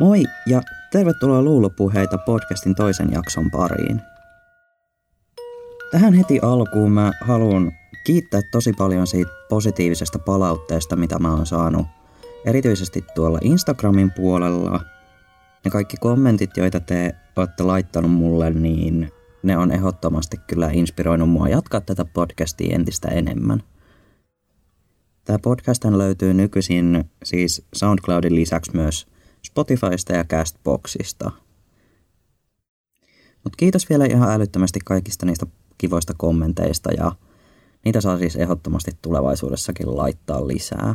[0.00, 0.62] Moi ja
[0.92, 4.00] tervetuloa Luulopuheita podcastin toisen jakson pariin.
[5.90, 7.72] Tähän heti alkuun mä haluan
[8.06, 11.86] kiittää tosi paljon siitä positiivisesta palautteesta, mitä mä oon saanut.
[12.44, 14.80] Erityisesti tuolla Instagramin puolella.
[15.64, 21.48] Ne kaikki kommentit, joita te olette laittanut mulle, niin ne on ehdottomasti kyllä inspiroinut mua
[21.48, 23.62] jatkaa tätä podcastia entistä enemmän.
[25.24, 29.10] Tämä podcast löytyy nykyisin siis SoundCloudin lisäksi myös
[29.42, 31.30] Spotifysta ja Castboxista.
[33.44, 35.46] Mutta kiitos vielä ihan älyttömästi kaikista niistä
[35.78, 37.12] kivoista kommenteista ja
[37.84, 40.94] niitä saa siis ehdottomasti tulevaisuudessakin laittaa lisää.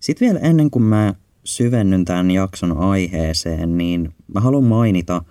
[0.00, 1.14] Sitten vielä ennen kuin mä
[1.44, 5.24] syvennyn tämän jakson aiheeseen, niin mä haluan mainita,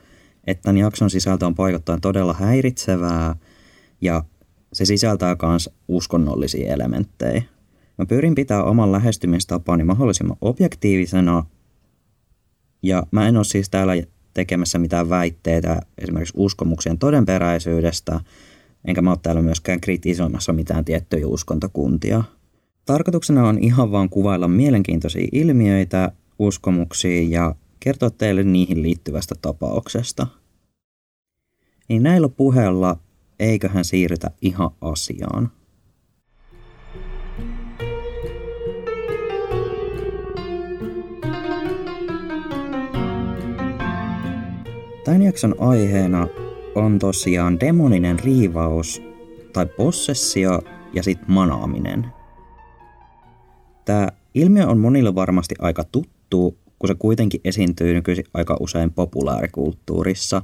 [0.48, 3.36] että tämän jakson sisältö on paikoittain todella häiritsevää
[4.02, 4.24] ja
[4.74, 7.44] se sisältää myös uskonnollisia elementtejä.
[7.98, 11.46] Mä pyrin pitää oman lähestymistapani mahdollisimman objektiivisena
[12.84, 13.94] ja mä en ole siis täällä
[14.34, 18.20] tekemässä mitään väitteitä esimerkiksi uskomuksien todenperäisyydestä,
[18.86, 22.24] enkä mä ole täällä myöskään kritisoimassa mitään tiettyjä uskontokuntia.
[22.86, 30.28] Tarkoituksena on ihan vaan kuvailla mielenkiintoisia ilmiöitä, uskomuksia ja kertoa teille niihin liittyvästä tapauksesta.
[31.90, 32.98] Niin näillä puheella
[33.40, 35.52] eiköhän siirrytä ihan asiaan.
[45.04, 46.28] Tämän jakson aiheena
[46.76, 49.02] on tosiaan demoninen riivaus
[49.54, 50.62] tai possessio
[50.94, 52.06] ja sitten manaaminen.
[53.86, 60.42] Tämä ilmiö on monille varmasti aika tuttu, kun se kuitenkin esiintyy nykyisin aika usein populaarikulttuurissa.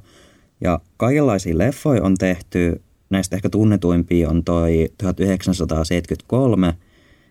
[0.61, 6.73] Ja kaikenlaisia leffoja on tehty, näistä ehkä tunnetuimpia on toi 1973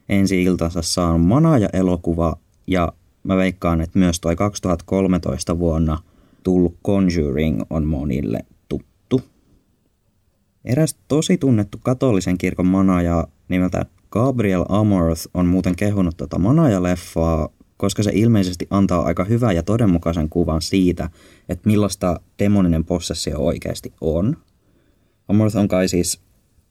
[0.09, 2.37] ensi iltansa saanut Manaaja-elokuva
[2.67, 5.99] ja mä veikkaan, että myös toi 2013 vuonna
[6.49, 9.21] tullut Conjuring on monille tuttu.
[10.65, 18.03] Eräs tosi tunnettu katolisen kirkon manaja nimeltä Gabriel Amorth on muuten kehunut tota Manaja-leffaa, koska
[18.03, 21.11] se ilmeisesti antaa aika hyvän ja todenmukaisen kuvan siitä,
[21.49, 24.37] että millaista demoninen possessio oikeasti on.
[25.29, 26.21] Amorth on kai siis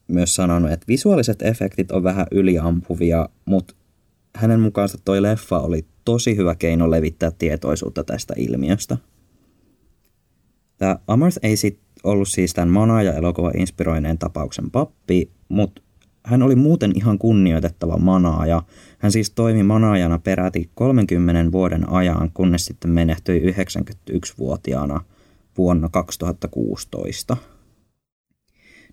[0.08, 3.74] myös sanonut, että visuaaliset efektit on vähän yliampuvia, mutta
[4.36, 8.96] hänen mukaansa toi leffa oli tosi hyvä keino levittää tietoisuutta tästä ilmiöstä.
[10.78, 15.82] Tämä Amorth ei sit ollut siis tämän manaaja-elokuva inspiroineen tapauksen pappi, mutta
[16.24, 18.62] hän oli muuten ihan kunnioitettava manaaja.
[18.98, 25.00] Hän siis toimi manaajana peräti 30 vuoden ajan, kunnes sitten menehtyi 91-vuotiaana
[25.58, 27.36] vuonna 2016.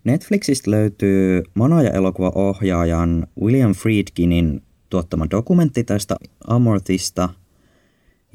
[0.04, 7.28] Netflixistä löytyy manaaja-elokuva-ohjaajan William Friedkinin tuottama dokumentti tästä Amorthista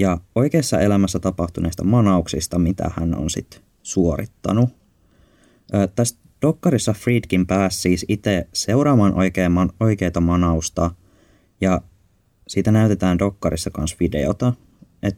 [0.02, 4.70] ja oikeassa elämässä tapahtuneista manauksista, mitä hän on sitten suorittanut.
[5.96, 10.92] Tästä Dokkarissa Friedkin pääsi siis itse seuraamaan oikeaman, oikeita manausta
[11.62, 11.82] ja
[12.48, 14.54] siitä näytetään Dokkarissa myös videota.
[15.04, 15.18] Et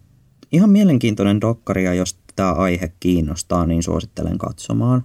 [0.51, 5.03] ihan mielenkiintoinen dokkari ja jos tämä aihe kiinnostaa, niin suosittelen katsomaan.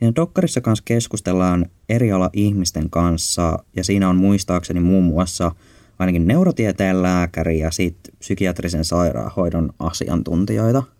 [0.00, 5.54] Ja Dokkarissa kanssa keskustellaan eri ala ihmisten kanssa ja siinä on muistaakseni muun muassa
[6.02, 10.82] ainakin neurotieteen lääkäri ja sitten psykiatrisen sairaanhoidon asiantuntijoita–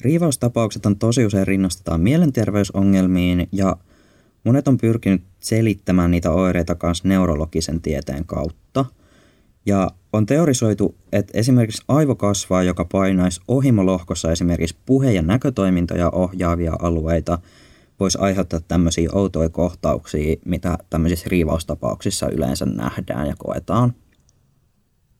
[0.00, 3.76] Riivaustapaukset on tosi usein rinnastetaan mielenterveysongelmiin ja
[4.44, 8.84] monet on pyrkinyt selittämään niitä oireita kanssa neurologisen tieteen kautta.
[9.66, 17.38] Ja on teorisoitu, että esimerkiksi aivokasvaa, joka painaisi ohimolohkossa esimerkiksi puhe- ja näkötoimintoja ohjaavia alueita,
[18.00, 23.94] voisi aiheuttaa tämmöisiä outoja kohtauksia, mitä tämmöisissä riivaustapauksissa yleensä nähdään ja koetaan.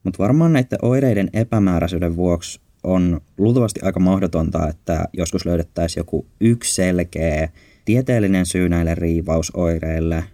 [0.05, 6.75] Mutta varmaan näiden oireiden epämääräisyyden vuoksi on luultavasti aika mahdotonta, että joskus löydettäisiin joku yksi
[6.75, 7.49] selkeä
[7.85, 10.25] tieteellinen syy näille riivausoireille.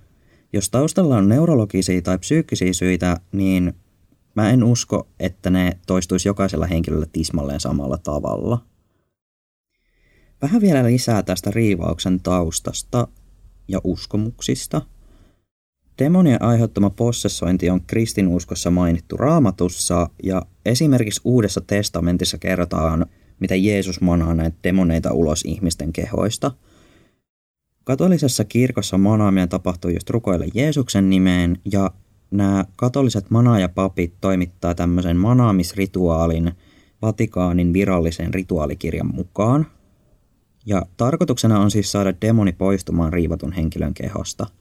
[0.53, 3.75] Jos taustalla on neurologisia tai psyykkisiä syitä, niin
[4.35, 8.59] mä en usko, että ne toistuisi jokaisella henkilöllä tismalleen samalla tavalla.
[10.43, 13.09] Vähän vielä lisää tästä riivauksen taustasta
[13.69, 14.83] ja uskomuksista–
[15.99, 23.07] Demonien aiheuttama possessointi on kristinuskossa mainittu raamatussa ja esimerkiksi Uudessa testamentissa kerrotaan,
[23.41, 26.53] miten Jeesus manaa näitä demoneita ulos ihmisten kehoista.
[27.85, 31.91] Katolisessa kirkossa manaaminen tapahtuu just rukoille Jeesuksen nimeen ja
[32.31, 36.53] nämä katoliset manaajapapit toimittaa tämmöisen manaamisrituaalin
[37.03, 39.67] Vatikaanin virallisen rituaalikirjan mukaan.
[40.67, 44.47] Ja tarkoituksena on siis saada demoni poistumaan riivatun henkilön kehosta–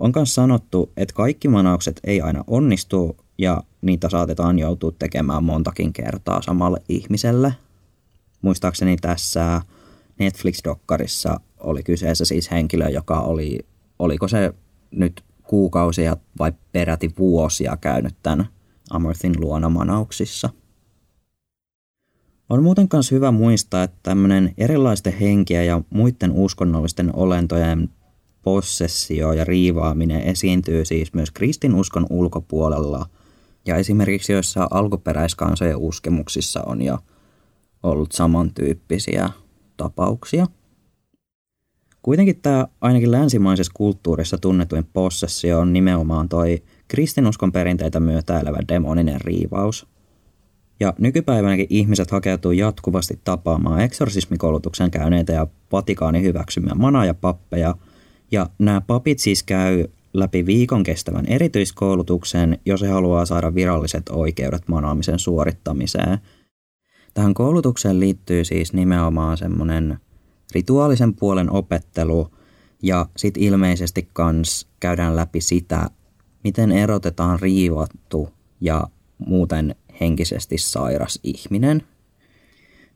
[0.00, 5.92] On myös sanottu, että kaikki manaukset ei aina onnistu ja niitä saatetaan joutua tekemään montakin
[5.92, 7.54] kertaa samalle ihmiselle.
[8.42, 9.62] Muistaakseni tässä
[10.18, 13.58] Netflix-dokkarissa oli kyseessä siis henkilö, joka oli,
[13.98, 14.54] oliko se
[14.90, 18.48] nyt kuukausia vai peräti vuosia käynyt tämän
[18.90, 20.50] Amarthin luona manauksissa.
[22.50, 27.90] On muuten myös hyvä muistaa, että tämmöinen erilaisten henkiä ja muiden uskonnollisten olentojen
[28.42, 33.06] possessio ja riivaaminen esiintyy siis myös kristinuskon ulkopuolella
[33.66, 36.98] ja esimerkiksi joissa alkuperäiskansojen uskemuksissa on jo
[37.82, 39.30] ollut samantyyppisiä
[39.76, 40.46] tapauksia.
[42.02, 49.93] Kuitenkin tämä ainakin länsimaisessa kulttuurissa tunnetuin possessio on nimenomaan toi kristinuskon perinteitä myötäilevä demoninen riivaus.
[50.80, 57.74] Ja nykypäivänäkin ihmiset hakeutuu jatkuvasti tapaamaan eksorsismikoulutuksen käyneitä ja Vatikaani hyväksymiä mana- ja pappeja–
[58.34, 64.68] ja nämä papit siis käy läpi viikon kestävän erityiskoulutuksen, jos he haluaa saada viralliset oikeudet
[64.68, 66.18] manaamisen suorittamiseen.
[67.14, 69.98] Tähän koulutukseen liittyy siis nimenomaan semmoinen
[70.54, 72.30] rituaalisen puolen opettelu
[72.82, 75.90] ja sitten ilmeisesti kans käydään läpi sitä,
[76.44, 78.28] miten erotetaan riivattu
[78.60, 78.88] ja
[79.18, 81.82] muuten henkisesti sairas ihminen.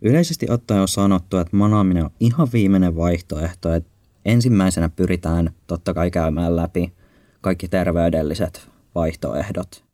[0.02, 3.90] Yleisesti ottaen on sanottu, että manaaminen on ihan viimeinen vaihtoehto, että
[4.24, 6.92] ensimmäisenä pyritään totta kai käymään läpi
[7.40, 9.84] kaikki terveydelliset vaihtoehdot.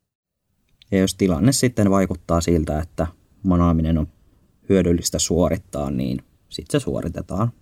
[0.91, 3.07] Ja jos tilanne sitten vaikuttaa siltä, että
[3.43, 4.09] manaaminen on
[4.69, 7.53] hyödyllistä suorittaa, niin sitten se suoritetaan.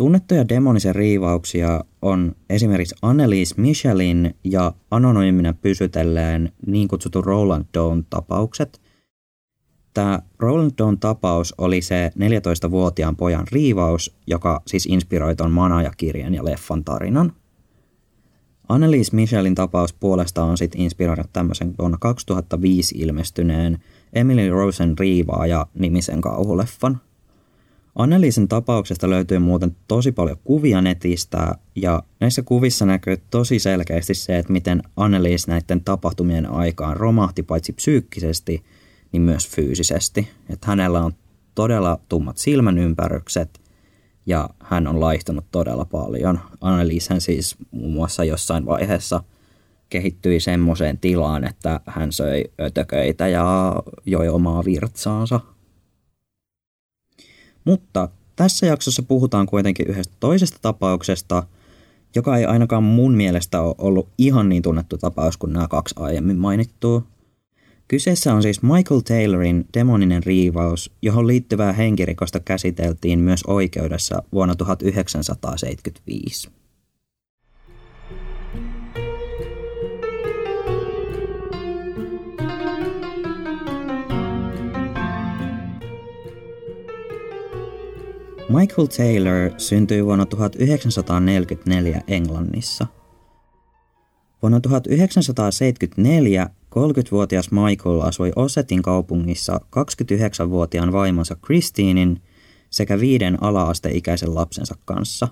[0.00, 8.80] Tunnettuja demonisen riivauksia on esimerkiksi Annelies Michelin ja anonyyminen pysytelleen niin kutsutun Roland Down tapaukset–
[9.94, 16.44] Tämä Roland Dawn tapaus oli se 14-vuotiaan pojan riivaus, joka siis inspiroi ton Manaja-kirjan ja
[16.44, 17.32] leffan tarinan.
[18.68, 23.78] Annelies Michelin tapaus puolestaan on sitten inspiroinut tämmöisen vuonna 2005 ilmestyneen
[24.12, 27.00] Emily Rosen riivaaja nimisen kauhuleffan.
[27.94, 34.38] Anneliisen tapauksesta löytyy muuten tosi paljon kuvia netistä ja näissä kuvissa näkyy tosi selkeästi se,
[34.38, 38.62] että miten Annelies näiden tapahtumien aikaan romahti paitsi psyykkisesti–
[39.12, 40.28] niin myös fyysisesti.
[40.50, 41.12] Että hänellä on
[41.54, 43.60] todella tummat silmänympärykset
[44.26, 46.40] ja hän on laihtunut todella paljon.
[46.60, 49.22] Annelies hän siis muun muassa jossain vaiheessa
[49.88, 53.74] kehittyi semmoiseen tilaan, että hän söi ötököitä ja
[54.06, 55.40] joi omaa virtsaansa.
[57.64, 61.42] Mutta tässä jaksossa puhutaan kuitenkin yhdestä toisesta tapauksesta,
[62.14, 66.36] joka ei ainakaan mun mielestä ole ollut ihan niin tunnettu tapaus kuin nämä kaksi aiemmin
[66.36, 67.02] mainittua.
[67.88, 76.50] Kyseessä on siis Michael Taylorin demoninen riivaus, johon liittyvää henkirikosta käsiteltiin myös oikeudessa vuonna 1975.
[88.58, 92.86] Michael Taylor syntyi vuonna 1944 Englannissa.
[94.42, 102.22] Vuonna 1974 30-vuotias Michael asui Ossetin kaupungissa 29-vuotiaan vaimonsa Christinin
[102.70, 105.28] sekä viiden ala-asteikäisen lapsensa kanssa.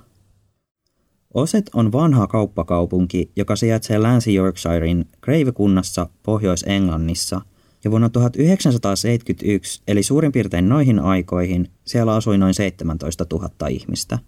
[1.34, 7.40] Oset on vanha kauppakaupunki, joka sijaitsee Länsi-Yorkshirein Grave-kunnassa Pohjois-Englannissa,
[7.84, 14.18] ja vuonna 1971, eli suurin piirtein noihin aikoihin, siellä asui noin 17 000 ihmistä.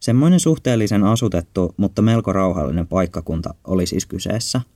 [0.00, 4.60] Semmoinen suhteellisen asutettu, mutta melko rauhallinen paikkakunta oli siis kyseessä–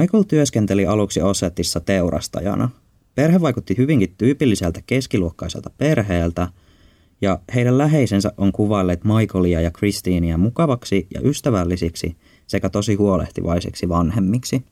[0.00, 2.70] Michael työskenteli aluksi Ossetissa teurastajana.
[3.14, 6.48] Perhe vaikutti hyvinkin tyypilliseltä keskiluokkaiselta perheeltä,
[7.20, 12.16] ja heidän läheisensä on kuvailleet Michaelia ja Christineia mukavaksi ja ystävällisiksi
[12.46, 14.64] sekä tosi huolehtivaisiksi vanhemmiksi.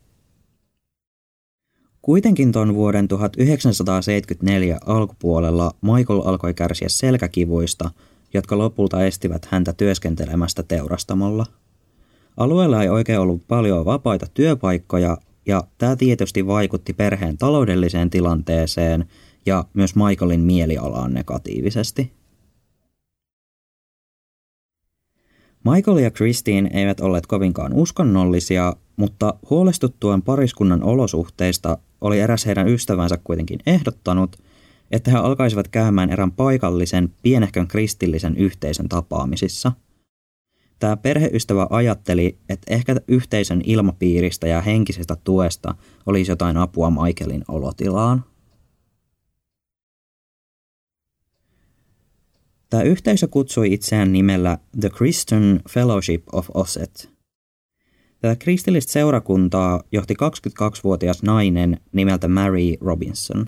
[2.02, 7.90] Kuitenkin tuon vuoden 1974 alkupuolella Michael alkoi kärsiä selkäkivuista,
[8.34, 11.46] jotka lopulta estivät häntä työskentelemästä teurastamolla–
[12.36, 19.04] Alueella ei oikein ollut paljon vapaita työpaikkoja ja tämä tietysti vaikutti perheen taloudelliseen tilanteeseen
[19.46, 22.12] ja myös Michaelin mielialaan negatiivisesti.
[25.64, 33.18] Michael ja Christine eivät olleet kovinkaan uskonnollisia, mutta huolestuttuaan pariskunnan olosuhteista oli eräs heidän ystävänsä
[33.24, 34.36] kuitenkin ehdottanut,
[34.90, 39.72] että he alkaisivat käymään erään paikallisen pienehkön kristillisen yhteisön tapaamisissa–
[40.82, 45.74] Tämä perheystävä ajatteli, että ehkä yhteisön ilmapiiristä ja henkisestä tuesta
[46.06, 48.24] olisi jotain apua Michaelin olotilaan.
[52.70, 57.11] Tämä yhteisö kutsui itseään nimellä The Christian Fellowship of Osset.
[58.22, 63.46] Tätä kristillistä seurakuntaa johti 22-vuotias nainen nimeltä Mary Robinson.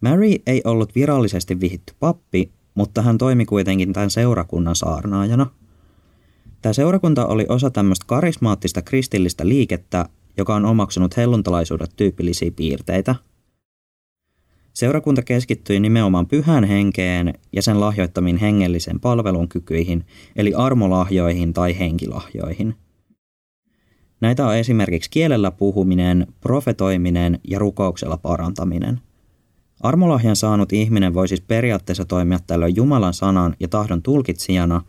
[0.00, 5.46] Mary ei ollut virallisesti vihitty pappi, mutta hän toimi kuitenkin tämän seurakunnan saarnaajana.
[6.62, 13.14] Tämä seurakunta oli osa tämmöistä karismaattista kristillistä liikettä, joka on omaksunut helluntalaisuudet tyypillisiä piirteitä.
[14.74, 22.74] Seurakunta keskittyi nimenomaan pyhän henkeen ja sen lahjoittamiin hengellisen palvelun kykyihin, eli armolahjoihin tai henkilahjoihin.
[24.20, 29.00] Näitä on esimerkiksi kielellä puhuminen, profetoiminen ja rukouksella parantaminen.
[29.80, 34.80] Armolahjan saanut ihminen voi siis periaatteessa toimia tällöin Jumalan sanan ja tahdon tulkitsijana,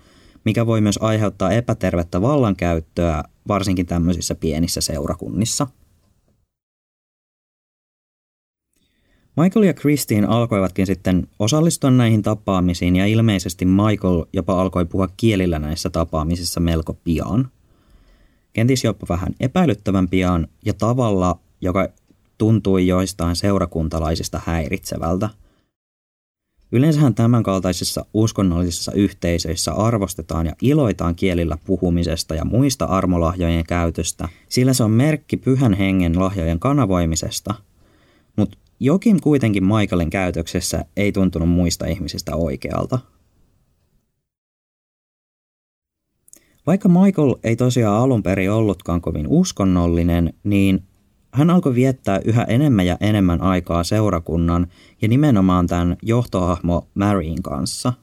[0.46, 5.68] mikä voi myös aiheuttaa epätervettä vallankäyttöä varsinkin tämmöisissä pienissä seurakunnissa.
[9.38, 15.60] Michael ja Christine alkoivatkin sitten osallistua näihin tapaamisiin ja ilmeisesti Michael jopa alkoi puhua kielillä
[15.60, 17.51] näissä tapaamisissa melko pian.
[18.54, 21.89] Kenties jopa vähän epäilyttävän pian ja tavalla, joka
[22.38, 25.30] tuntui joistain seurakuntalaisista häiritsevältä–
[26.72, 34.84] Yleensähän tämänkaltaisissa uskonnollisissa yhteisöissä arvostetaan ja iloitaan kielillä puhumisesta ja muista armolahjojen käytöstä, sillä se
[34.84, 37.54] on merkki pyhän hengen lahjojen kanavoimisesta.
[38.79, 43.00] Jokin kuitenkin Michaelin käytöksessä ei tuntunut muista ihmisistä oikealta.
[46.67, 50.84] Vaikka Michael ei tosiaan alun perin ollutkaan kovin uskonnollinen, niin
[51.34, 54.67] hän alkoi viettää yhä enemmän ja enemmän aikaa seurakunnan
[55.01, 57.94] ja nimenomaan tämän johtohahmo Maryin kanssa.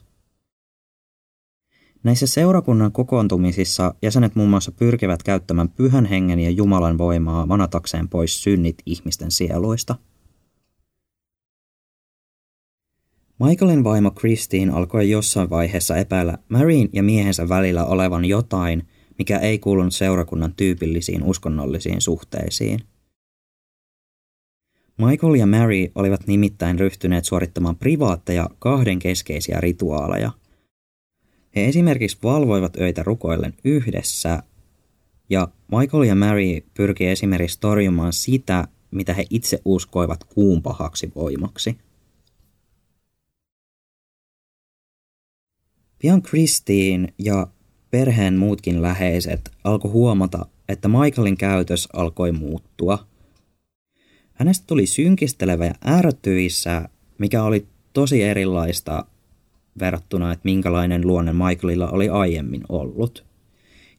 [2.03, 8.43] Näissä seurakunnan kokoontumisissa jäsenet muun muassa pyrkivät käyttämään pyhän hengen ja Jumalan voimaa manatakseen pois
[8.43, 9.95] synnit ihmisten sieluista.
[13.47, 19.59] Michaelin vaimo Christine alkoi jossain vaiheessa epäillä Maryin ja miehensä välillä olevan jotain, mikä ei
[19.59, 22.81] kuulunut seurakunnan tyypillisiin uskonnollisiin suhteisiin–
[24.99, 30.31] Michael ja Mary olivat nimittäin ryhtyneet suorittamaan privaatteja kahden keskeisiä rituaaleja.
[31.57, 34.43] He esimerkiksi valvoivat öitä rukoillen yhdessä,
[35.31, 41.79] ja Michael ja Mary pyrki esimerkiksi torjumaan sitä, mitä he itse uskoivat kuun pahaksi voimaksi.
[46.03, 47.47] Pian Christine ja
[47.91, 52.99] perheen muutkin läheiset alkoi huomata, että Michaelin käytös alkoi muuttua–
[54.43, 59.05] Hänestä tuli synkistelevä ja ärtyissä, mikä oli tosi erilaista
[59.81, 63.25] verrattuna, että minkälainen luonne Michaelilla oli aiemmin ollut.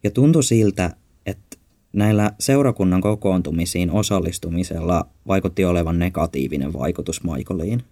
[0.04, 0.96] Ja tuntui siltä,
[1.26, 1.58] että
[1.94, 7.84] näillä seurakunnan kokoontumisiin osallistumisella vaikutti olevan negatiivinen vaikutus Michaeliin.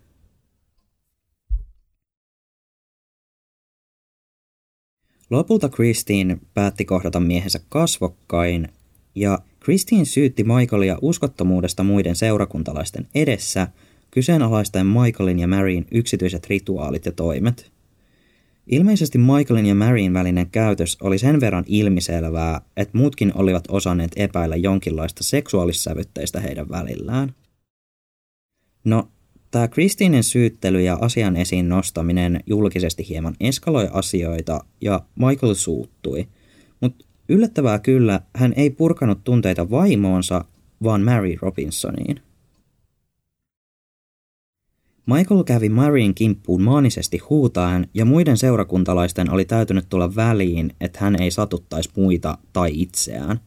[5.32, 8.68] Lopulta Christine päätti kohdata miehensä kasvokkain
[9.16, 13.68] ja Christine syytti Michaelia uskottomuudesta muiden seurakuntalaisten edessä,
[14.12, 17.72] kyseenalaistaen Michaelin ja Maryin yksityiset rituaalit ja toimet.
[18.68, 24.56] Ilmeisesti Michaelin ja Maryin välinen käytös oli sen verran ilmiselvää, että muutkin olivat osanneet epäillä
[24.56, 27.36] jonkinlaista seksuaalissävytteistä heidän välillään.
[28.84, 29.08] No,
[29.52, 36.28] tämä Kristinin syyttely ja asian esiin nostaminen julkisesti hieman eskaloi asioita ja Michael suuttui,
[36.82, 40.46] mutta Yllättävää kyllä, hän ei purkanut tunteita vaimoonsa,
[40.84, 42.22] vaan Mary Robinsoniin.
[45.06, 51.22] Michael kävi Maryin kimppuun maanisesti huutaen ja muiden seurakuntalaisten oli täytynyt tulla väliin, että hän
[51.22, 53.40] ei satuttaisi muita tai itseään.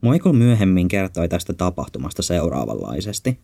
[0.00, 3.38] Michael myöhemmin kertoi tästä tapahtumasta seuraavanlaisesti.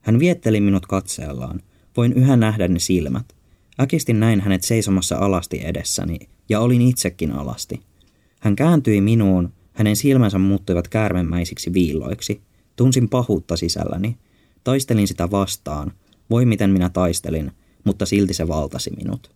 [0.00, 1.60] Hän vietteli minut katseellaan.
[1.96, 3.26] Voin yhä nähdä ne silmät.
[3.80, 7.80] Äkistin näin hänet seisomassa alasti edessäni, ja olin itsekin alasti.
[8.40, 12.40] Hän kääntyi minuun, hänen silmänsä muuttuivat käärmemäisiksi viilloiksi.
[12.76, 14.16] Tunsin pahuutta sisälläni.
[14.64, 15.92] Taistelin sitä vastaan.
[16.30, 17.52] Voi miten minä taistelin,
[17.84, 19.30] mutta silti se valtasi minut.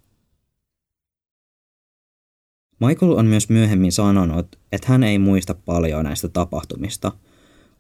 [2.81, 7.13] Michael on myös myöhemmin sanonut, että hän ei muista paljon näistä tapahtumista,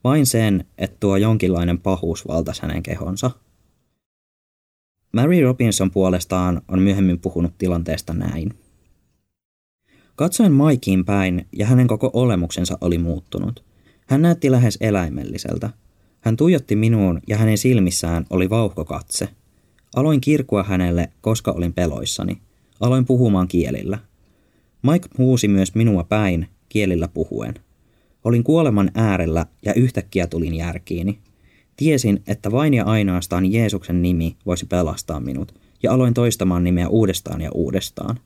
[0.05, 3.31] vain sen, että tuo jonkinlainen pahuus valtasi hänen kehonsa–
[5.15, 8.55] Mary Robinson puolestaan on myöhemmin puhunut tilanteesta näin.
[10.17, 13.65] Katsoin Maikiin päin ja hänen koko olemuksensa oli muuttunut.
[14.07, 15.71] Hän näytti lähes eläimelliseltä.
[16.21, 19.29] Hän tuijotti minuun ja hänen silmissään oli vauhkokatse.
[19.97, 22.41] Aloin kirkua hänelle, koska olin peloissani.
[22.81, 23.99] Aloin puhumaan kielillä.
[24.83, 27.55] Mike huusi myös minua päin, kielillä puhuen.
[28.25, 31.19] Olin kuoleman äärellä ja yhtäkkiä tulin järkiini.
[31.77, 37.41] Tiesin, että vain ja ainoastaan Jeesuksen nimi voisi pelastaa minut, ja aloin toistamaan nimeä uudestaan
[37.41, 38.21] ja uudestaan.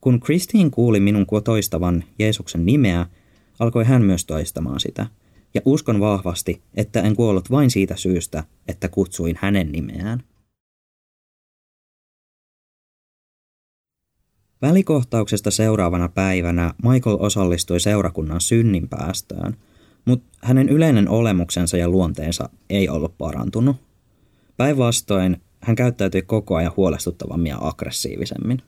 [0.00, 3.06] Kun Christine kuuli minun toistavan Jeesuksen nimeä,
[3.58, 5.06] alkoi hän myös toistamaan sitä,
[5.54, 10.22] ja uskon vahvasti, että en kuollut vain siitä syystä, että kutsuin hänen nimeään.
[14.64, 19.56] Välikohtauksesta seuraavana päivänä Michael osallistui seurakunnan synninpäästöön,
[20.04, 23.76] mutta hänen yleinen olemuksensa ja luonteensa ei ollut parantunut.
[24.56, 28.62] Päinvastoin hän käyttäytyi koko ajan huolestuttavammin ja aggressiivisemmin.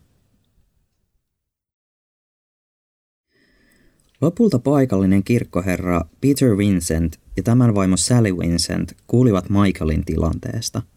[4.20, 10.82] Lopulta paikallinen kirkkoherra Peter Vincent ja tämän vaimo Sally Vincent kuulivat Michaelin tilanteesta–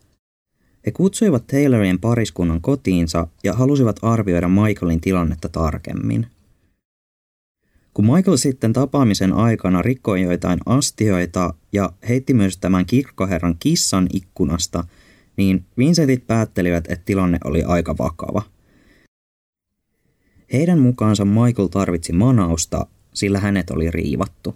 [0.85, 6.27] he kutsuivat Taylorien pariskunnan kotiinsa ja halusivat arvioida Michaelin tilannetta tarkemmin.
[7.93, 14.83] Kun Michael sitten tapaamisen aikana rikkoi joitain astioita ja heitti myös tämän kirkkoherran kissan ikkunasta,
[15.37, 18.41] niin Vincentit päättelivät, että tilanne oli aika vakava.
[20.53, 24.55] Heidän mukaansa Michael tarvitsi manausta, sillä hänet oli riivattu.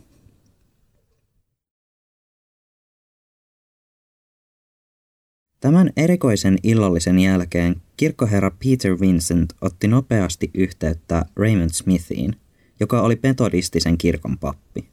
[5.63, 12.35] Tämän erikoisen illallisen jälkeen kirkkoherra Peter Vincent otti nopeasti yhteyttä Raymond Smithiin,
[12.79, 14.87] joka oli metodistisen kirkon pappi.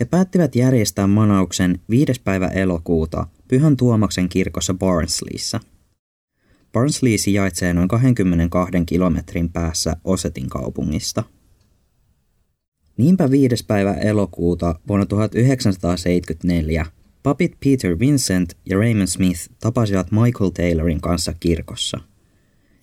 [0.00, 2.12] He päättivät järjestää manauksen 5.
[2.24, 5.60] päivä elokuuta Pyhän Tuomaksen kirkossa Barnsleyssä.
[6.72, 11.24] Barnsley sijaitsee noin 22 kilometrin päässä Osetin kaupungista.
[12.96, 13.64] Niinpä 5.
[13.66, 16.86] päivä elokuuta vuonna 1974
[17.24, 22.00] Papit Peter Vincent ja Raymond Smith tapasivat Michael Taylorin kanssa kirkossa.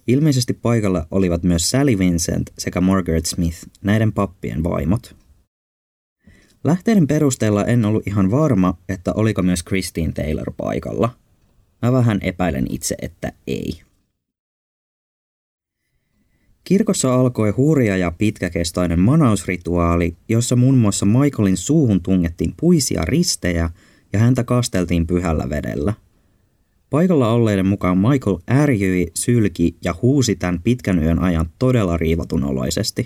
[0.08, 5.16] Ilmeisesti paikalla olivat myös Sally Vincent sekä Margaret Smith, näiden pappien vaimot.
[6.64, 11.10] Lähteiden perusteella en ollut ihan varma, että oliko myös Christine Taylor paikalla.
[11.82, 13.82] Mä vähän epäilen itse, että ei.
[16.64, 23.70] Kirkossa alkoi hurja ja pitkäkestoinen manausrituaali, jossa muun muassa Michaelin suuhun tungettiin puisia ristejä–
[24.14, 25.94] ja häntä kasteltiin pyhällä vedellä.
[26.90, 33.06] Paikalla olleiden mukaan Michael ärjyi, sylki ja huusi tämän pitkän yön ajan todella riivatunoloisesti.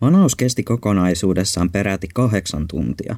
[0.00, 3.16] Manaus kesti kokonaisuudessaan peräti kahdeksan tuntia.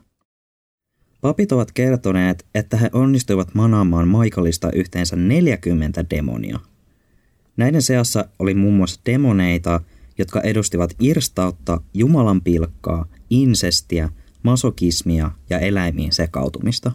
[1.21, 6.59] Papit ovat kertoneet, että he onnistuivat manaamaan Michaelista yhteensä 40 demonia.
[7.57, 9.81] Näiden seassa oli muun muassa demoneita,
[10.19, 14.09] jotka edustivat irstautta, Jumalan pilkkaa, insestiä–
[14.43, 16.93] masokismia ja eläimiin sekautumista.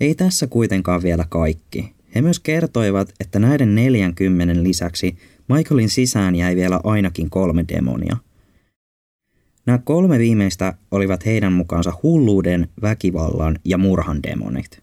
[0.00, 1.94] Ei tässä kuitenkaan vielä kaikki.
[2.14, 5.16] He myös kertoivat, että näiden 40 lisäksi
[5.48, 8.16] Michaelin sisään jäi vielä ainakin kolme demonia.
[9.66, 14.82] Nämä kolme viimeistä olivat heidän mukaansa hulluuden, väkivallan ja murhan demonit.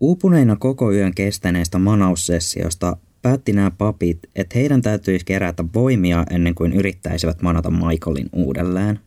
[0.00, 6.72] Uupuneina koko yön kestäneestä manaussessiosta päätti nämä papit, että heidän täytyisi kerätä voimia ennen kuin
[6.72, 9.00] yrittäisivät manata Michaelin uudelleen.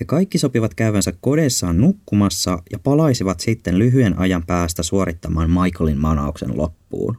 [0.00, 6.58] He kaikki sopivat käyvänsä kodessaan nukkumassa ja palaisivat sitten lyhyen ajan päästä suorittamaan Michaelin manauksen
[6.58, 7.16] loppuun.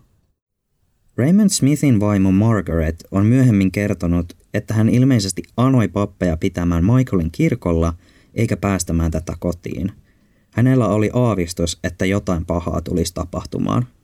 [1.17, 7.93] Raymond Smithin vaimo Margaret on myöhemmin kertonut, että hän ilmeisesti anoi pappeja pitämään Michaelin kirkolla
[8.33, 9.91] eikä päästämään tätä kotiin.
[10.51, 13.85] Hänellä oli aavistus, että jotain pahaa tulisi tapahtumaan–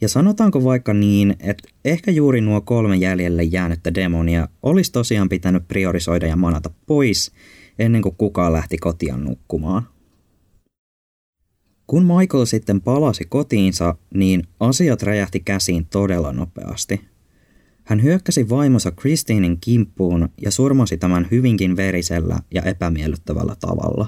[0.00, 5.68] ja sanotaanko vaikka niin, että ehkä juuri nuo kolme jäljelle jäänyttä demonia olisi tosiaan pitänyt
[5.68, 7.32] priorisoida ja manata pois
[7.78, 9.82] ennen kuin kukaan lähti kotiin nukkumaan.
[11.86, 17.00] Kun Michael sitten palasi kotiinsa, niin asiat räjähti käsiin todella nopeasti.
[17.84, 24.06] Hän hyökkäsi vaimonsa Christinin kimppuun ja surmasi tämän hyvinkin verisellä ja epämiellyttävällä tavalla.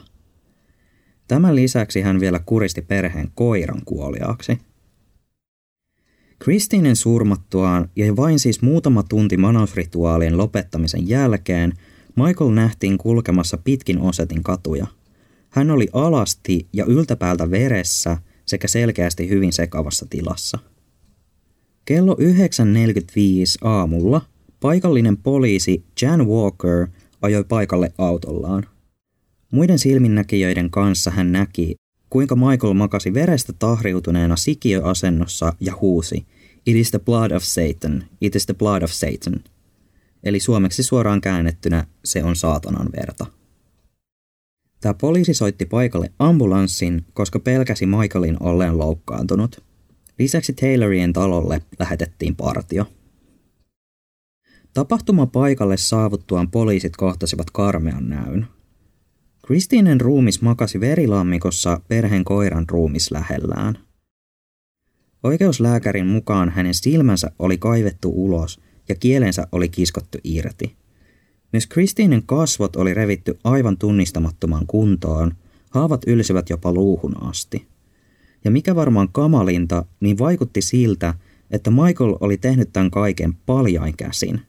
[1.29, 4.59] Tämän lisäksi hän vielä kuristi perheen koiran kuoliaaksi–
[6.45, 11.73] Kristinen surmattuaan ja vain siis muutama tunti manausrituaalien lopettamisen jälkeen
[12.17, 14.87] Michael nähtiin kulkemassa pitkin Osetin katuja.
[15.51, 20.59] Hän oli alasti ja yltäpäältä veressä sekä selkeästi hyvin sekavassa tilassa.
[21.85, 22.21] Kello 9.45
[23.69, 24.21] aamulla
[24.61, 26.87] paikallinen poliisi Jan Walker
[27.23, 28.67] ajoi paikalle autollaan.
[29.51, 31.75] Muiden silminnäkijöiden kanssa hän näki,
[32.13, 36.27] kuinka Michael makasi verestä tahriutuneena sikiöasennossa ja huusi,
[36.67, 39.45] It is the blood of Satan, it is the blood of Satan.
[40.25, 43.27] Eli suomeksi suoraan käännettynä se on saatanan verta.
[44.81, 49.65] Tämä poliisi soitti paikalle ambulanssin, koska pelkäsi Michaelin olleen loukkaantunut.
[50.19, 52.87] Lisäksi Taylorien talolle lähetettiin partio.
[54.75, 58.47] Tapahtuma paikalle saavuttuaan poliisit kohtasivat karmean näyn.
[59.47, 63.79] Kristiinen ruumis makasi verilammikossa perheen koiran ruumis lähellään.
[65.23, 70.77] Oikeuslääkärin mukaan hänen silmänsä oli kaivettu ulos ja kielensä oli kiskottu irti.
[71.53, 75.35] Myös Kristiinen kasvot oli revitty aivan tunnistamattomaan kuntoon,
[75.71, 77.67] haavat ylsivät jopa luuhun asti.
[78.45, 81.15] Ja mikä varmaan kamalinta, niin vaikutti siltä,
[81.51, 84.41] että Michael oli tehnyt tämän kaiken paljain käsin.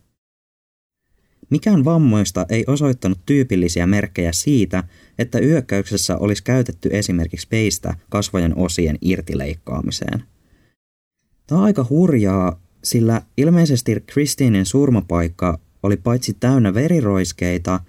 [1.54, 4.84] Mikään vammoista ei osoittanut tyypillisiä merkkejä siitä,
[5.20, 10.24] että yökkäyksessä olisi käytetty esimerkiksi peistä kasvojen osien irtileikkaamiseen.
[11.48, 17.80] Tämä on aika hurjaa, sillä ilmeisesti Kristiinin surmapaikka oli paitsi täynnä veriroiskeita,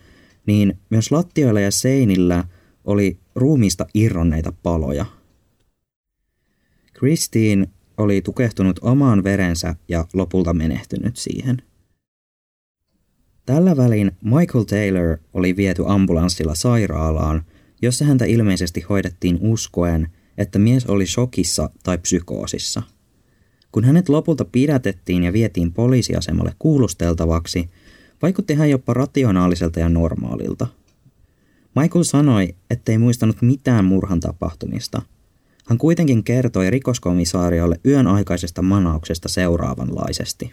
[0.46, 2.44] niin myös lattioilla ja seinillä
[2.85, 5.07] oli ruumiista irronneita paloja.
[6.98, 11.62] Christine oli tukehtunut omaan verensä ja lopulta menehtynyt siihen.
[13.46, 17.42] Tällä välin Michael Taylor oli viety ambulanssilla sairaalaan,
[17.83, 22.83] jossa häntä ilmeisesti hoidettiin uskoen, että mies oli shokissa tai psykoosissa.
[23.72, 27.70] Kun hänet lopulta pidätettiin ja vietiin poliisiasemalle kuulusteltavaksi,
[28.22, 30.66] vaikutti hän jopa rationaaliselta ja normaalilta.
[31.80, 35.02] Michael sanoi, ettei muistanut mitään murhan tapahtumista–
[35.68, 40.52] hän kuitenkin kertoi rikoskomisaariolle yön aikaisesta manauksesta seuraavanlaisesti.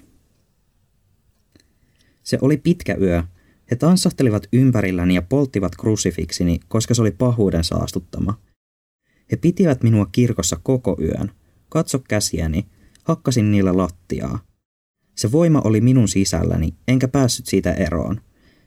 [2.23, 3.23] Se oli pitkä yö.
[3.71, 8.39] He tanssahtelivat ympärilläni ja polttivat krusifiksini, koska se oli pahuuden saastuttama.
[9.31, 11.31] He pitivät minua kirkossa koko yön.
[11.69, 12.65] Katso käsiäni.
[13.03, 14.39] Hakkasin niillä lattiaa.
[15.15, 18.21] Se voima oli minun sisälläni, enkä päässyt siitä eroon.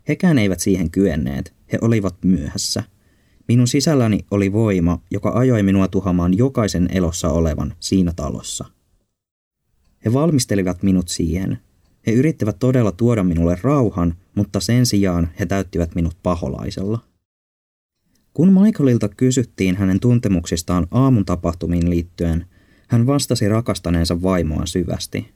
[0.09, 1.55] Hekään eivät siihen kyenneet.
[1.73, 2.83] He olivat myöhässä.
[3.49, 8.65] Minun sisälläni oli voima, joka ajoi minua tuhamaan jokaisen elossa olevan siinä talossa.
[10.05, 11.59] He valmistelivat minut siihen.
[12.07, 16.99] He yrittivät todella tuoda minulle rauhan, mutta sen sijaan he täyttivät minut paholaisella.
[18.35, 22.47] Kun Michaelilta kysyttiin hänen tuntemuksistaan aamun tapahtumiin liittyen,
[22.89, 25.35] hän vastasi rakastaneensa vaimoa syvästi.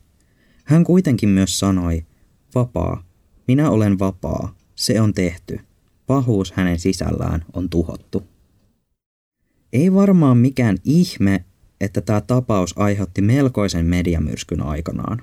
[0.64, 2.06] Hän kuitenkin myös sanoi,
[2.54, 3.04] vapaa,
[3.48, 5.60] minä olen vapaa, se on tehty
[6.08, 8.22] pahuus hänen sisällään on tuhottu.
[9.72, 11.44] Ei varmaan mikään ihme,
[11.80, 15.22] että tämä tapaus aiheutti melkoisen mediamyrskyn aikanaan.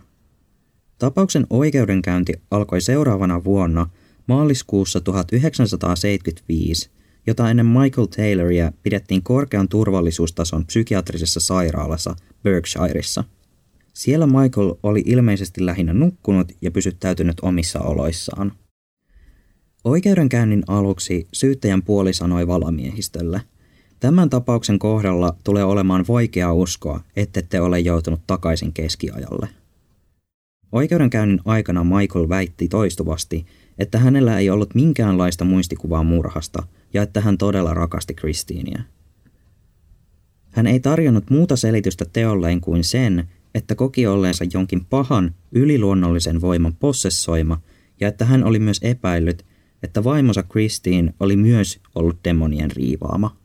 [0.99, 3.89] Tapauksen oikeudenkäynti alkoi seuraavana vuonna
[4.27, 6.89] maaliskuussa 1975,
[7.27, 13.23] jota ennen Michael Tayloria pidettiin korkean turvallisuustason psykiatrisessa sairaalassa Berkshireissa.
[13.93, 18.51] Siellä Michael oli ilmeisesti lähinnä nukkunut ja pysyttäytynyt omissa oloissaan–
[19.85, 23.41] Oikeudenkäynnin aluksi syyttäjän puoli sanoi valamiehistölle.
[23.99, 26.99] Tämän tapauksen kohdalla tulee olemaan vaikea uskoa,
[27.49, 29.47] te ole joutunut takaisin keskiajalle.
[30.71, 33.45] Oikeudenkäynnin aikana Michael väitti toistuvasti,
[33.77, 38.83] että hänellä ei ollut minkäänlaista muistikuvaa murhasta ja että hän todella rakasti Kristiiniä.
[40.51, 46.75] Hän ei tarjonnut muuta selitystä teolleen kuin sen, että koki olleensa jonkin pahan, yliluonnollisen voiman
[46.75, 47.61] possessoima
[47.99, 49.45] ja että hän oli myös epäillyt,
[49.83, 53.37] että vaimonsa Christine oli myös ollut demonien riivaama.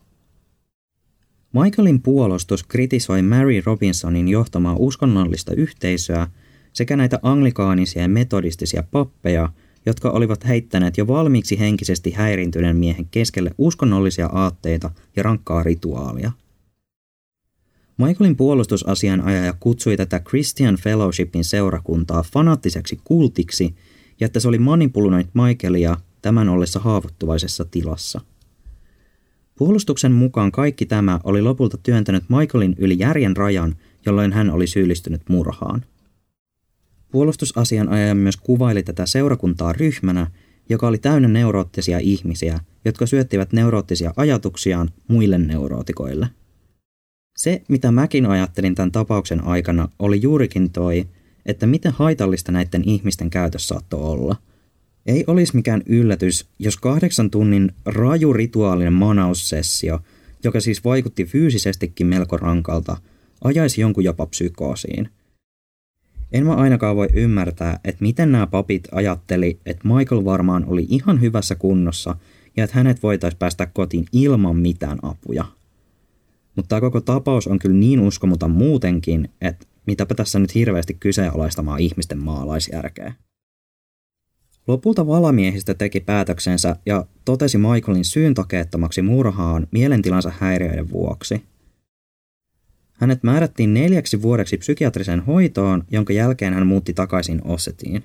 [1.52, 6.26] Michaelin puolustus kritisoi Mary Robinsonin johtamaa uskonnollista yhteisöä
[6.72, 9.48] sekä näitä anglikaanisia ja metodistisia pappeja,
[9.86, 16.32] jotka olivat heittäneet jo valmiiksi henkisesti häirintyneen miehen keskelle uskonnollisia aatteita ja rankkaa rituaalia.
[17.98, 23.74] Michaelin puolustusasianajaja kutsui tätä Christian Fellowshipin seurakuntaa fanaattiseksi kultiksi
[24.20, 28.20] ja että se oli manipuloinut Michaelia tämän ollessa haavoittuvaisessa tilassa.
[29.58, 35.22] Puolustuksen mukaan kaikki tämä oli lopulta työntänyt Michaelin yli järjen rajan, jolloin hän oli syyllistynyt
[35.28, 35.84] murhaan.
[37.10, 40.30] Puolustusasianajaja myös kuvaili tätä seurakuntaa ryhmänä,
[40.68, 46.28] joka oli täynnä neuroottisia ihmisiä, jotka syöttivät neuroottisia ajatuksiaan muille neurootikoille.
[47.36, 51.06] Se, mitä mäkin ajattelin tämän tapauksen aikana, oli juurikin toi,
[51.46, 54.36] että miten haitallista näiden ihmisten käytössä saattoi olla–
[55.06, 60.00] ei olisi mikään yllätys, jos kahdeksan tunnin raju rituaalinen manaussessio,
[60.44, 62.96] joka siis vaikutti fyysisestikin melko rankalta,
[63.44, 65.08] ajaisi jonkun jopa psykoosiin.
[66.32, 71.20] En mä ainakaan voi ymmärtää, että miten nämä papit ajatteli, että Michael varmaan oli ihan
[71.20, 72.16] hyvässä kunnossa
[72.56, 75.44] ja että hänet voitaisiin päästä kotiin ilman mitään apuja.
[76.56, 81.80] Mutta tämä koko tapaus on kyllä niin uskomuta muutenkin, että mitäpä tässä nyt hirveästi kyseenalaistamaan
[81.80, 83.12] ihmisten maalaisjärkeä.
[84.66, 91.42] Lopulta valamiehistä teki päätöksensä ja totesi Michaelin syyntakeettomaksi murhaan mielentilansa häiriöiden vuoksi.
[93.00, 98.04] Hänet määrättiin neljäksi vuodeksi psykiatriseen hoitoon, jonka jälkeen hän muutti takaisin Ossetiin.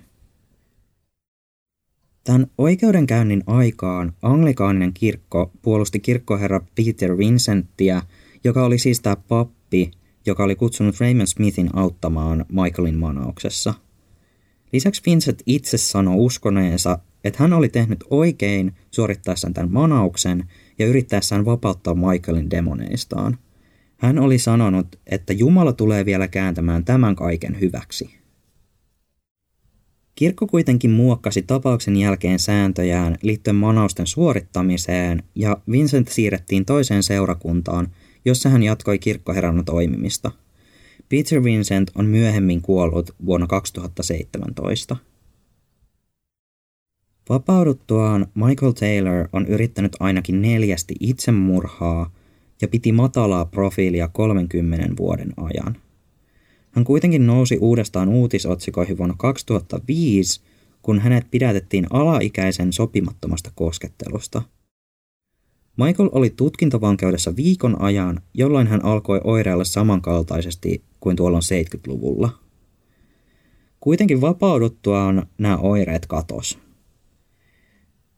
[2.23, 8.01] Tämän oikeudenkäynnin aikaan anglikaaninen kirkko puolusti kirkkoherra Peter Vincenttiä,
[8.43, 9.91] joka oli siis tämä pappi,
[10.25, 13.73] joka oli kutsunut Raymond Smithin auttamaan Michaelin manauksessa.
[14.73, 20.43] Lisäksi Vincent itse sanoi uskoneensa, että hän oli tehnyt oikein suorittaessaan tämän manauksen
[20.79, 23.37] ja yrittäessään vapauttaa Michaelin demoneistaan.
[23.97, 28.25] Hän oli sanonut, että Jumala tulee vielä kääntämään tämän kaiken hyväksi.
[30.15, 37.87] Kirkko kuitenkin muokkasi tapauksen jälkeen sääntöjään liittyen manausten suorittamiseen ja Vincent siirrettiin toiseen seurakuntaan,
[38.25, 40.31] jossa hän jatkoi kirkkoherrana toimimista.
[41.09, 44.97] Peter Vincent on myöhemmin kuollut vuonna 2017.
[47.29, 52.11] Vapauduttuaan Michael Taylor on yrittänyt ainakin neljästi itsemurhaa
[52.61, 55.77] ja piti matalaa profiilia 30 vuoden ajan.
[56.71, 60.41] Hän kuitenkin nousi uudestaan uutisotsikoihin vuonna 2005,
[60.81, 64.41] kun hänet pidätettiin alaikäisen sopimattomasta koskettelusta.
[65.77, 72.29] Michael oli tutkintavankeudessa viikon ajan, jolloin hän alkoi oireilla samankaltaisesti kuin tuolloin 70-luvulla.
[73.79, 76.64] Kuitenkin vapauduttuaan nämä oireet katos.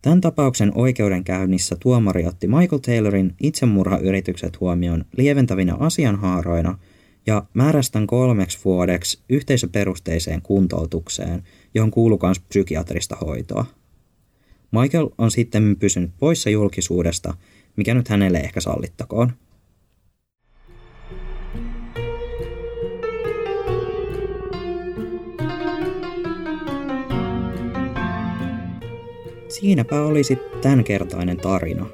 [0.08, 6.80] Tämän tapauksen oikeudenkäynnissä tuomari otti Michael Taylorin itsemurhayritykset huomioon lieventävinä asianhaaroina
[7.26, 11.44] ja määrästän kolmeksi vuodeksi yhteisöperusteiseen kuntoutukseen,
[11.74, 13.66] johon kuuluu myös psykiatrista hoitoa.
[14.72, 17.34] Michael on sitten pysynyt poissa julkisuudesta,
[17.76, 19.34] mikä nyt hänelle ehkä sallittakoon.
[29.60, 31.86] Siinäpä oli sitten tämänkertainen tarina.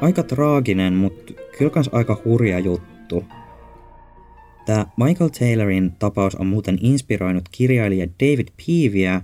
[0.00, 3.24] Aika traaginen, mutta kyllä kans aika hurja juttu.
[4.66, 9.22] Tämä Michael Taylorin tapaus on muuten inspiroinut kirjailija David Peavyä,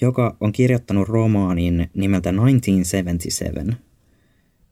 [0.00, 3.76] joka on kirjoittanut romaanin nimeltä 1977.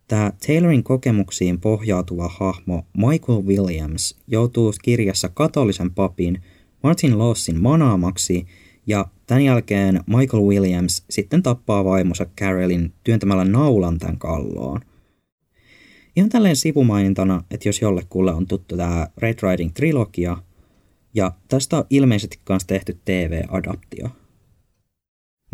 [0.08, 6.42] Tämä Taylorin kokemuksiin pohjautuva hahmo Michael Williams joutuu kirjassa katolisen papin
[6.82, 8.46] Martin Lawsin manaamaksi
[8.86, 14.80] ja tämän jälkeen Michael Williams sitten tappaa vaimonsa Carolin työntämällä naulan tämän kalloon.
[16.16, 20.36] Ihan tälleen sivumainintana, että jos jollekulle on tuttu tämä Red Riding-trilogia,
[21.14, 24.08] ja tästä on ilmeisesti myös tehty TV-adaptio.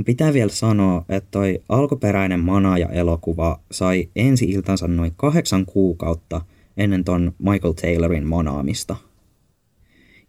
[0.06, 6.40] Pitää vielä sanoa, että toi alkuperäinen Manaja-elokuva sai ensi iltansa noin kahdeksan kuukautta
[6.76, 8.96] ennen ton Michael Taylorin manaamista.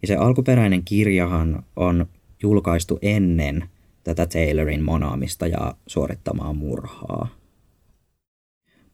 [0.01, 2.05] Ja se alkuperäinen kirjahan on
[2.45, 3.63] julkaistu ennen
[4.03, 7.27] tätä Taylorin manaamista ja suorittamaa murhaa.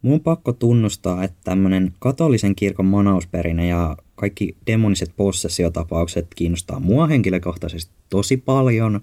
[0.02, 7.08] Mun on pakko tunnustaa, että tämmöinen katolisen kirkon manausperinne ja kaikki demoniset possessiotapaukset kiinnostaa mua
[7.08, 9.02] henkilökohtaisesti tosi paljon.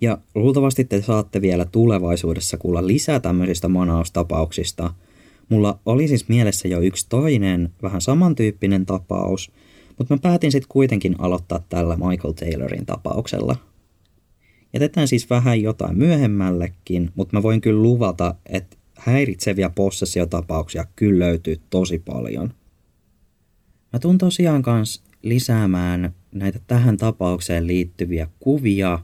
[0.00, 4.94] Ja luultavasti te saatte vielä tulevaisuudessa kuulla lisää tämmöisistä manaustapauksista.
[5.48, 9.52] Mulla oli siis mielessä jo yksi toinen, vähän samantyyppinen tapaus,
[9.98, 13.56] mutta mä päätin sitten kuitenkin aloittaa tällä Michael Taylorin tapauksella.
[14.72, 21.60] Jätetään siis vähän jotain myöhemmällekin, mutta mä voin kyllä luvata, että häiritseviä possessiotapauksia kyllä löytyy
[21.70, 22.54] tosi paljon.
[23.92, 28.98] Mä tuun tosiaan kanssa lisäämään näitä tähän tapaukseen liittyviä kuvia,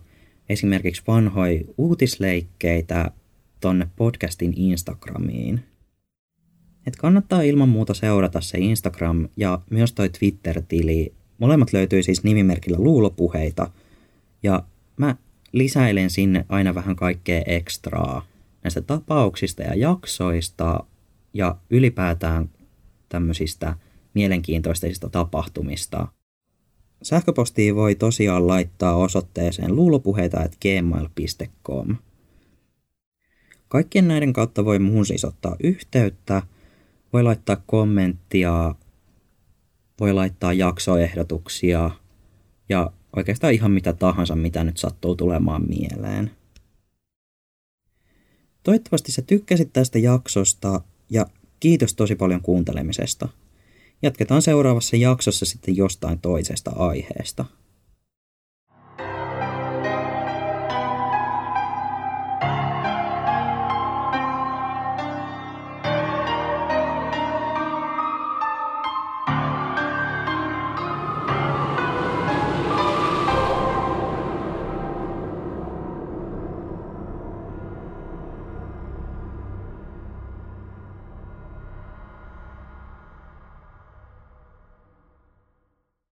[0.49, 3.11] esimerkiksi vanhoja uutisleikkeitä
[3.61, 5.61] tonne podcastin Instagramiin.
[6.87, 11.13] Et kannattaa ilman muuta seurata se Instagram ja myös toi Twitter-tili.
[11.39, 13.71] Molemmat löytyy siis nimimerkillä luulopuheita.
[14.43, 14.63] Ja
[14.97, 15.17] mä
[15.53, 18.27] lisäilen sinne aina vähän kaikkea ekstraa
[18.63, 20.85] näistä tapauksista ja jaksoista
[21.35, 22.51] ja ylipäätään
[23.09, 23.77] tämmöisistä
[24.15, 26.09] mielenkiintoisista tapahtumista.
[27.03, 31.97] Sähköpostia voi tosiaan laittaa osoitteeseen luulopuheita.gmail.com.
[33.69, 36.43] Kaikkien näiden kautta voi muun siis ottaa yhteyttä,
[37.13, 38.75] voi laittaa kommenttia,
[40.01, 41.91] voi laittaa jaksoehdotuksia
[42.69, 46.31] ja oikeastaan ihan mitä tahansa, mitä nyt sattuu tulemaan mieleen.
[48.63, 51.27] Toivottavasti sä tykkäsit tästä jaksosta ja
[51.61, 53.29] kiitos tosi paljon kuuntelemisesta.
[54.03, 57.45] Jatketaan seuraavassa jaksossa sitten jostain toisesta aiheesta.